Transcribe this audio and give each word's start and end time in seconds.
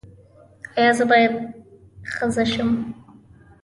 ایا 0.77 0.91
زه 0.97 1.03
باید 1.11 1.33
ښځه 2.13 2.43
شم؟ 2.51 2.69